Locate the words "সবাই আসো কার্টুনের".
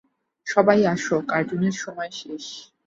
0.47-1.75